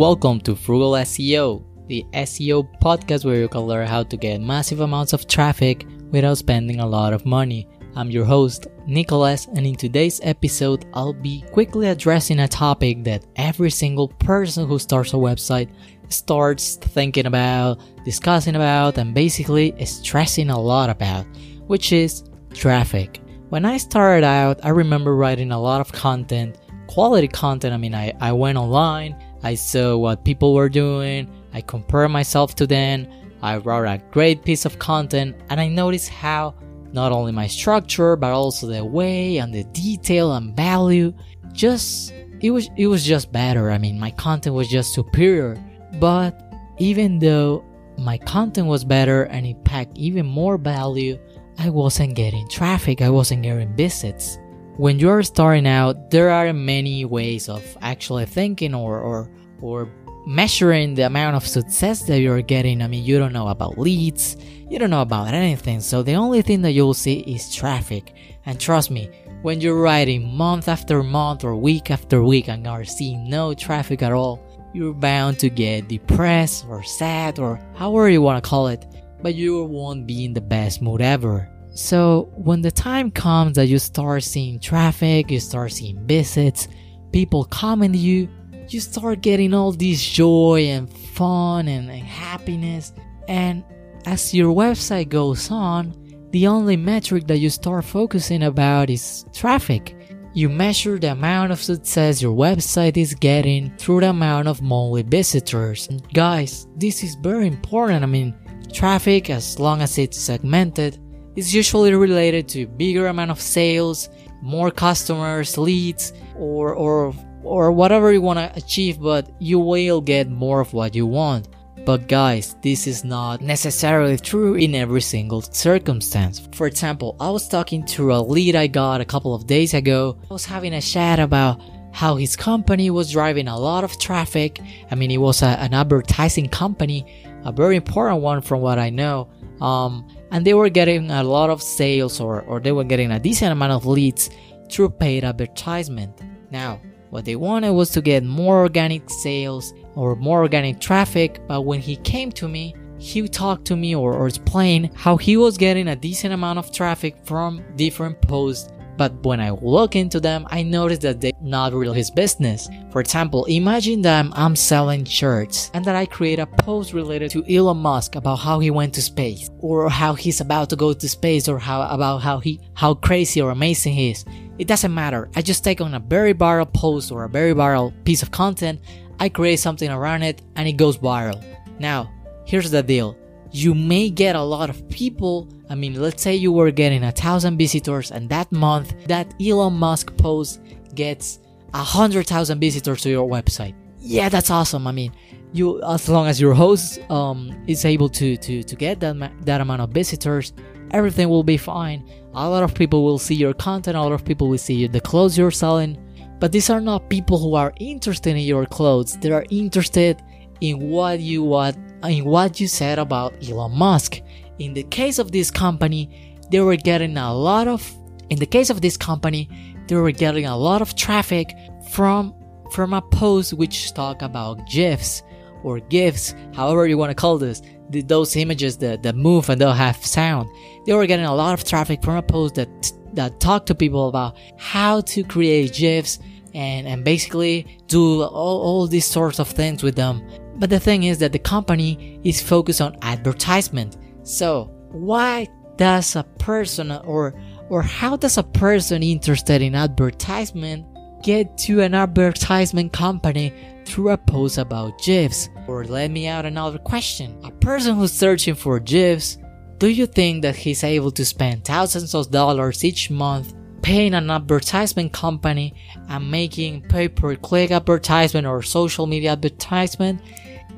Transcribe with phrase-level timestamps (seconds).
[0.00, 4.80] Welcome to Frugal SEO, the SEO podcast where you can learn how to get massive
[4.80, 7.68] amounts of traffic without spending a lot of money.
[7.96, 13.26] I'm your host, Nicholas, and in today's episode, I'll be quickly addressing a topic that
[13.36, 15.68] every single person who starts a website
[16.08, 21.26] starts thinking about, discussing about, and basically stressing a lot about,
[21.66, 22.24] which is
[22.54, 23.20] traffic.
[23.50, 26.56] When I started out, I remember writing a lot of content,
[26.86, 27.74] quality content.
[27.74, 32.54] I mean, I, I went online, I saw what people were doing, I compared myself
[32.56, 33.08] to them,
[33.42, 36.54] I wrote a great piece of content, and I noticed how
[36.92, 41.12] not only my structure, but also the way and the detail and value
[41.52, 43.70] just it was it was just better.
[43.70, 45.62] I mean, my content was just superior.
[45.98, 46.40] But
[46.78, 47.64] even though
[47.98, 51.18] my content was better and it packed even more value,
[51.58, 54.38] I wasn't getting traffic, I wasn't getting visits.
[54.80, 59.30] When you're starting out, there are many ways of actually thinking or, or,
[59.60, 59.92] or
[60.26, 62.80] measuring the amount of success that you're getting.
[62.80, 64.38] I mean, you don't know about leads,
[64.70, 68.14] you don't know about anything, so the only thing that you'll see is traffic.
[68.46, 69.10] And trust me,
[69.42, 74.00] when you're writing month after month or week after week and are seeing no traffic
[74.00, 74.40] at all,
[74.72, 78.86] you're bound to get depressed or sad or however you want to call it
[79.22, 81.46] but you won't be in the best mood ever.
[81.74, 86.68] So when the time comes that you start seeing traffic, you start seeing visits,
[87.12, 88.28] people comment you,
[88.68, 92.92] you start getting all this joy and fun and, and happiness.
[93.28, 93.64] And
[94.06, 95.94] as your website goes on,
[96.30, 99.96] the only metric that you start focusing about is traffic.
[100.32, 105.02] You measure the amount of success your website is getting through the amount of monthly
[105.02, 105.88] visitors.
[105.88, 108.04] And guys, this is very important.
[108.04, 108.36] I mean,
[108.72, 110.98] Traffic, as long as it's segmented,
[111.36, 114.08] is usually related to bigger amount of sales,
[114.42, 120.28] more customers, leads, or or or whatever you want to achieve, but you will get
[120.28, 121.48] more of what you want.
[121.86, 126.46] But guys, this is not necessarily true in every single circumstance.
[126.52, 130.18] For example, I was talking to a lead I got a couple of days ago.
[130.30, 134.60] I was having a chat about how his company was driving a lot of traffic.
[134.90, 137.06] I mean, it was a, an advertising company
[137.44, 139.28] a very important one from what I know.
[139.60, 143.18] Um, and they were getting a lot of sales or, or they were getting a
[143.18, 144.30] decent amount of leads
[144.70, 146.20] through paid advertisement.
[146.50, 151.62] Now, what they wanted was to get more organic sales or more organic traffic, but
[151.62, 155.56] when he came to me, he talked to me or, or explained how he was
[155.56, 158.70] getting a decent amount of traffic from different posts
[159.00, 162.68] but when I look into them, I notice that they're not really his business.
[162.90, 167.42] For example, imagine that I'm selling shirts and that I create a post related to
[167.48, 171.08] Elon Musk about how he went to space or how he's about to go to
[171.08, 174.26] space or how about how he how crazy or amazing he is.
[174.58, 175.30] It doesn't matter.
[175.34, 178.82] I just take on a very viral post or a very viral piece of content,
[179.18, 181.42] I create something around it and it goes viral.
[181.78, 182.10] Now,
[182.44, 183.16] here's the deal
[183.52, 185.48] you may get a lot of people.
[185.68, 189.74] I mean, let's say you were getting a thousand visitors, and that month, that Elon
[189.74, 190.60] Musk post
[190.94, 191.40] gets
[191.74, 193.74] a hundred thousand visitors to your website.
[194.00, 194.86] Yeah, that's awesome.
[194.86, 195.12] I mean,
[195.52, 199.30] you as long as your host um, is able to to to get that ma-
[199.42, 200.52] that amount of visitors,
[200.92, 202.08] everything will be fine.
[202.34, 203.96] A lot of people will see your content.
[203.96, 205.98] A lot of people will see the clothes you're selling.
[206.38, 209.18] But these are not people who are interested in your clothes.
[209.18, 210.22] They are interested
[210.60, 214.20] in what you want in what you said about Elon Musk.
[214.58, 217.90] In the case of this company, they were getting a lot of
[218.30, 219.48] in the case of this company,
[219.88, 221.54] they were getting a lot of traffic
[221.90, 222.34] from
[222.72, 225.22] from a post which talk about GIFs
[225.64, 227.60] or GIFs, however you want to call this,
[227.90, 230.48] the, those images that, that move and don't have sound.
[230.86, 234.08] They were getting a lot of traffic from a post that that talk to people
[234.08, 236.20] about how to create GIFs
[236.54, 240.24] and, and basically do all, all these sorts of things with them
[240.60, 243.96] but the thing is that the company is focused on advertisement.
[244.22, 247.34] So, why does a person or
[247.70, 250.84] or how does a person interested in advertisement
[251.22, 253.54] get to an advertisement company
[253.86, 255.48] through a post about GIFs?
[255.66, 257.38] Or let me out another question.
[257.44, 259.38] A person who's searching for GIFs,
[259.78, 264.30] do you think that he's able to spend thousands of dollars each month paying an
[264.30, 265.74] advertisement company
[266.08, 270.20] and making pay per click advertisement or social media advertisement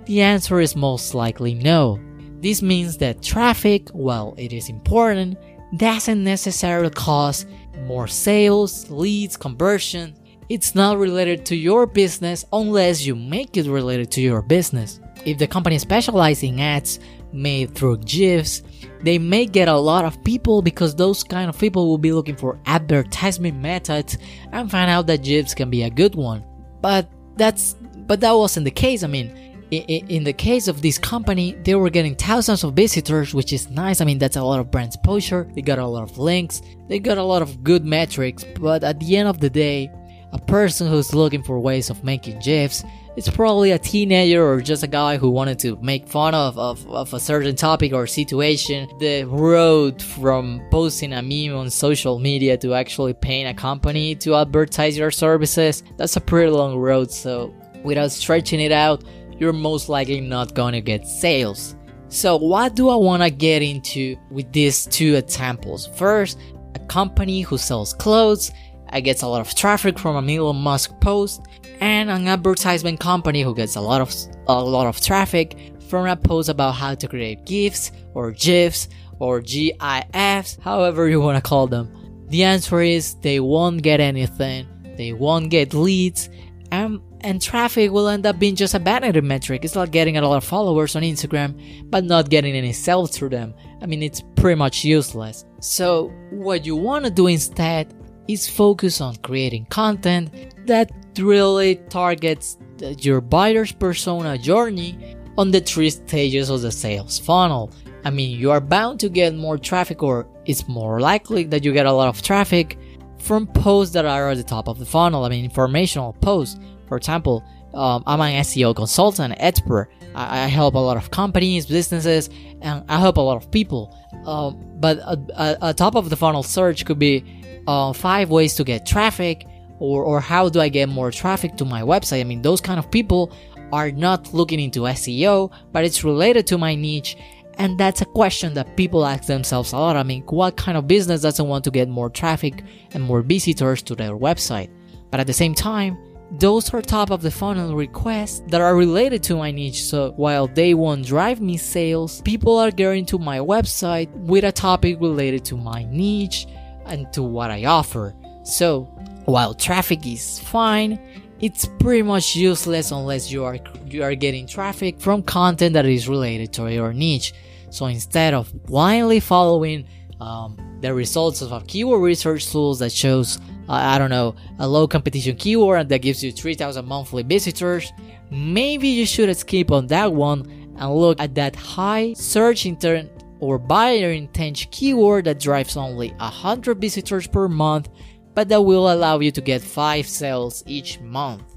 [0.07, 2.01] the answer is most likely no.
[2.41, 5.39] This means that traffic, while it is important,
[5.77, 7.47] doesn't necessarily cause
[7.87, 10.15] more sales, leads, conversion.
[10.49, 15.01] It's not related to your business unless you make it related to your business.
[15.25, 16.99] If the company specializes in ads
[17.33, 18.63] made through GIFs,
[19.03, 22.37] they may get a lot of people because those kind of people will be looking
[22.37, 24.19] for advertisement methods
[24.51, 26.45] and find out that GIFs can be a good one.
[26.81, 27.77] But that's
[28.07, 29.05] But that wasn't the case.
[29.05, 29.33] I mean,
[29.73, 34.01] in the case of this company, they were getting thousands of visitors, which is nice.
[34.01, 35.49] I mean, that's a lot of brand exposure.
[35.55, 36.63] They got a lot of links.
[36.89, 38.45] They got a lot of good metrics.
[38.61, 39.91] But at the end of the day,
[40.33, 42.85] a person who's looking for ways of making GIFs
[43.15, 46.87] it's probably a teenager or just a guy who wanted to make fun of, of,
[46.89, 48.89] of, a certain topic or situation.
[49.01, 54.35] The road from posting a meme on social media to actually paying a company to
[54.37, 57.11] advertise your services, that's a pretty long road.
[57.11, 57.55] So
[57.85, 59.05] without stretching it out,
[59.43, 61.77] you're most likely not to get sales.
[62.09, 65.89] So what do I want to get into with these two examples?
[65.97, 66.39] First,
[66.75, 68.53] a company who sells clothes
[68.93, 71.41] I gets a lot of traffic from a Elon Musk post,
[71.81, 74.15] and an advertisement company who gets a lot of
[74.47, 75.57] a lot of traffic
[75.89, 81.43] from a post about how to create GIFs or GIFs or GIFs, however you want
[81.43, 81.89] to call them.
[82.29, 84.67] The answer is they won't get anything,
[84.99, 86.29] they won't get leads,
[86.71, 89.65] and and traffic will end up being just a vanity metric.
[89.65, 93.31] It's like getting a lot of followers on Instagram, but not getting any sales through
[93.31, 93.55] them.
[93.81, 95.45] I mean, it's pretty much useless.
[95.61, 97.95] So, what you want to do instead
[98.29, 102.57] is focus on creating content that really targets
[102.99, 107.73] your buyer's persona journey on the three stages of the sales funnel.
[108.05, 111.73] I mean, you are bound to get more traffic, or it's more likely that you
[111.73, 112.79] get a lot of traffic
[113.19, 115.25] from posts that are at the top of the funnel.
[115.25, 116.59] I mean, informational posts.
[116.93, 117.43] For example,
[117.73, 119.89] um, I'm an SEO consultant, expert.
[120.15, 122.29] I, I, help a lot of companies, businesses,
[122.61, 123.97] and I help a lot of people.
[124.27, 127.25] Um, but a, a, a top of the funnel search could be
[127.67, 129.47] uh, five ways to get traffic
[129.79, 132.21] or, or how do I get more traffic to my website.
[132.21, 133.33] I mean, those kind of people
[133.73, 137.17] are not looking into SEO, but it's related to my niche.
[137.57, 139.97] And that's a question that people ask themselves a lot.
[139.97, 142.63] I mean, what kind of business doesn't want to get more traffic
[142.93, 144.69] and more visitors to their website?
[145.11, 145.97] But at the same time,
[146.33, 149.85] those are top of the funnel requests that are related to my niche.
[149.85, 154.53] So while they won't drive me sales, people are getting to my website with a
[154.53, 156.47] topic related to my niche
[156.87, 158.15] and to what I offer.
[158.45, 158.85] So,
[159.27, 160.99] while traffic is fine,
[161.41, 166.09] it's pretty much useless unless you are you are getting traffic from content that is
[166.09, 167.35] related to your niche.
[167.71, 169.87] So instead of blindly following
[170.23, 173.39] um, the results of a keyword research tools that shows
[173.69, 177.93] uh, I don't know a low competition keyword that gives you 3,000 monthly visitors,
[178.31, 180.41] maybe you should skip on that one
[180.77, 183.11] and look at that high search intent
[183.41, 187.89] or buyer intent keyword that drives only 100 visitors per month,
[188.35, 191.52] but that will allow you to get 5 sales each month.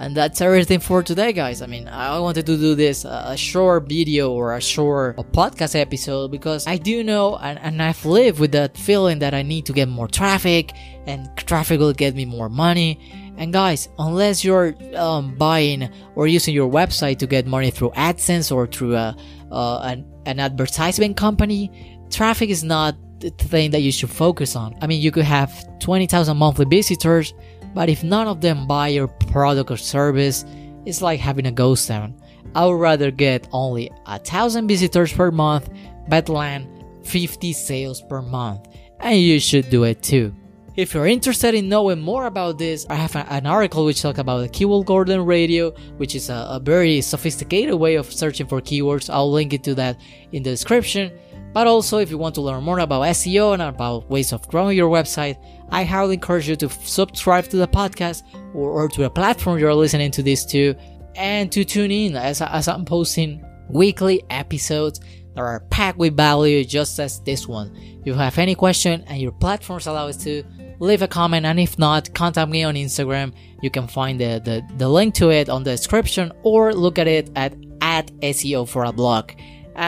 [0.00, 1.60] And that's everything for today, guys.
[1.60, 5.22] I mean, I wanted to do this uh, a short video or a short a
[5.22, 9.42] podcast episode because I do know and, and I've lived with that feeling that I
[9.42, 10.72] need to get more traffic
[11.06, 12.98] and traffic will get me more money.
[13.36, 18.50] And guys, unless you're um, buying or using your website to get money through AdSense
[18.50, 19.14] or through a,
[19.52, 21.70] uh, an an advertisement company,
[22.08, 24.74] traffic is not the thing that you should focus on.
[24.80, 27.34] I mean, you could have 20,000 monthly visitors,
[27.74, 30.44] but if none of them buy your product or service,
[30.86, 32.14] it's like having a ghost town.
[32.54, 35.70] I would rather get only a thousand visitors per month,
[36.08, 36.66] but land
[37.04, 38.66] 50 sales per month,
[39.00, 40.34] and you should do it too.
[40.76, 44.38] If you're interested in knowing more about this, I have an article which talks about
[44.38, 49.10] the keyword golden ratio, which is a, a very sophisticated way of searching for keywords.
[49.12, 50.00] I'll link it to that
[50.32, 51.12] in the description.
[51.52, 54.76] But also, if you want to learn more about SEO and about ways of growing
[54.76, 55.36] your website,
[55.70, 58.22] I highly encourage you to subscribe to the podcast
[58.54, 60.74] or, or to the platform you're listening to this to,
[61.16, 65.00] and to tune in as, as I'm posting weekly episodes
[65.34, 67.76] that are packed with value, just as this one.
[67.76, 70.44] If you have any question and your platforms allow us to,
[70.80, 74.62] leave a comment and if not contact me on instagram you can find the, the,
[74.78, 78.84] the link to it on the description or look at it at at seo for
[78.84, 79.30] a blog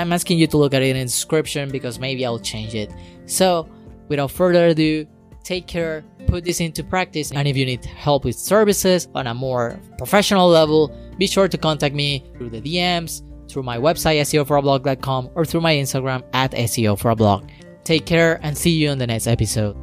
[0.00, 2.92] i'm asking you to look at it in the description because maybe i'll change it.
[3.26, 3.68] So
[4.08, 5.06] without further ado
[5.44, 9.34] take care put this into practice and if you need help with services on a
[9.34, 15.30] more professional level be sure to contact me through the dms through my website seoforablog.com
[15.34, 17.48] or through my instagram at seo for a blog.
[17.84, 19.76] Take care and see you on the next episode